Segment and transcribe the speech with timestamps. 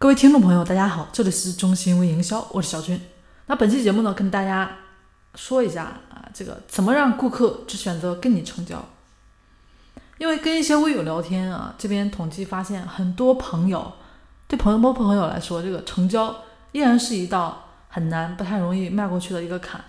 [0.00, 3.00] 各位听众朋友，大家好，这里是中心微营销，我是小军。
[3.46, 4.76] 那本期节目呢，跟大家
[5.34, 8.80] 说一下啊，这个怎么让顾客只选择跟你成交？
[10.18, 13.92] 因为跟一些微友聊天啊，这边统计发现，很多朋友
[14.46, 19.84] 对朋友、某朋友来说，这个成交依然是一道很难、不太容易迈过去的一个坎。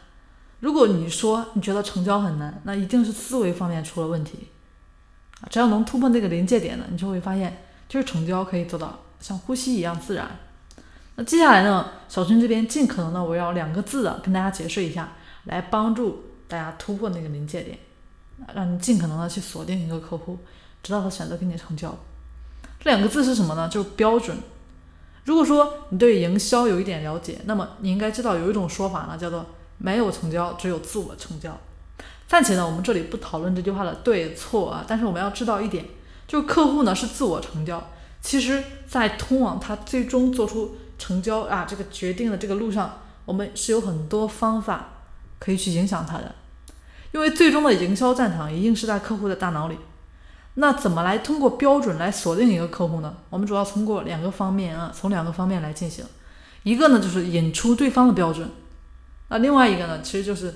[0.59, 4.47] 如果你说你觉得成交很难，那一定是思维方面出了问题。
[5.51, 8.97] 只要能突破那个临界点呢，你就会发现，就是成交可以做到。
[9.19, 10.29] 像呼吸一样自然。
[11.15, 15.13] 那接下来呢，小春这边尽可能的围绕两个字的跟大家解释一下，
[15.45, 17.77] 来帮助大家突破那个临界点，
[18.53, 20.37] 让你尽可能的去锁定一个客户，
[20.81, 21.93] 直到他选择跟你成交。
[22.79, 23.67] 这两个字是什么呢？
[23.67, 24.37] 就是标准。
[25.25, 29.45] 如果说你对营销有一点了解，那么你应该知道有一种说法呢，叫做
[29.77, 31.55] 没有成交，只有自我成交。
[32.25, 35.85] 暂且呢，我们这里不讨论这句话的对错啊，但是我们要知道一点，
[36.25, 37.85] 就是客户呢是自我成交。
[38.21, 44.89] 其实，在通往他最终做出成交啊这个决定的这个路上，我们是有很多方法
[45.39, 46.35] 可以去影响他的，
[47.13, 49.77] 因为最终的营销战场一定是在客户的大脑里。
[50.55, 53.15] 那怎么来通过标准来锁定一个客户呢？
[53.29, 56.03] 我们主要通过两个方面啊，从两个方面来进行。
[56.63, 58.51] 一个呢就是引出对方的标准，
[59.29, 60.53] 那另外一个呢其实就是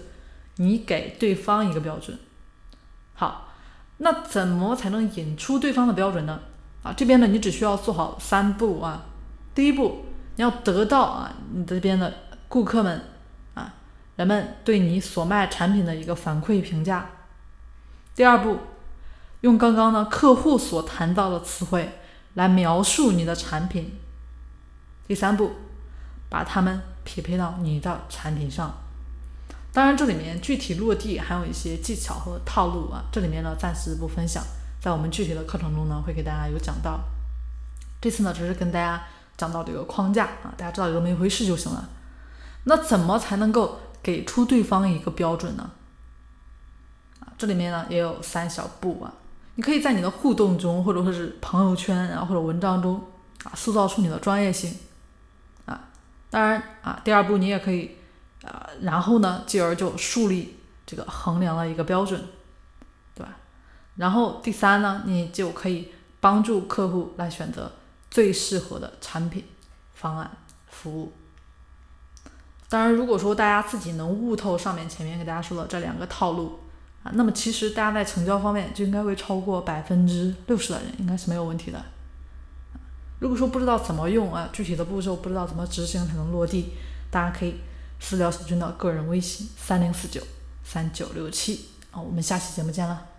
[0.58, 2.20] 你给对方一个标准。
[3.14, 3.54] 好，
[3.98, 6.42] 那怎么才能引出对方的标准呢？
[6.84, 9.06] 啊，这边呢，你只需要做好三步啊。
[9.56, 12.14] 第一步，你要得到啊，你这边的
[12.50, 13.02] 顾客们
[13.54, 13.74] 啊，
[14.18, 17.10] 人们对你所卖产品的一个反馈评价。
[18.14, 18.58] 第二步，
[19.42, 22.00] 用刚刚呢客户所谈到的词汇
[22.34, 23.98] 来描述你的产品。
[25.08, 25.54] 第三步，
[26.30, 28.74] 把它们匹配到你的产品上。
[29.72, 34.44] 当然，这里面具体落地还有一些技巧和套路啊，这里面呢暂时不分享。
[34.84, 37.00] 在我们具体的课程中呢，会给大家有讲到。
[38.02, 39.02] 这次呢，只是跟大家
[39.38, 41.88] 讲到这个框架啊，大家知道有这么一回事就行了。
[42.66, 45.72] 那怎么才能够给出对方一个标准呢？
[47.22, 49.14] 啊，这里面呢也有三小步啊。
[49.56, 53.02] 你可以在你的互动中，或者说是朋友圈啊，或者文章中
[53.46, 54.76] 啊，塑造出你的专业性
[55.66, 55.80] 啊。
[56.30, 57.96] 当然啊，第二步你也可以
[58.44, 62.22] 啊，然后呢，继而就树立这个衡量的一个标准。
[63.96, 67.72] 然后第三呢，你就可以帮助客户来选择
[68.10, 69.46] 最适合的产品、
[69.94, 70.32] 方案、
[70.68, 71.14] 服务。
[72.70, 76.60] 当然，如果说大家自己能悟透上面前面给大家说的这两个套路
[77.04, 81.80] 啊，那么其实大家在成交方面就应该会超过百分之六十的人应该是没有问题的。
[83.20, 86.74] 如果说不知道怎么用啊，具体的步骤不知道怎么执行才能落地，
[87.12, 87.58] 大家可以
[88.00, 90.22] 私聊小军的个人微信三零四九
[90.64, 93.13] 三九六七啊，我们下期节目见了。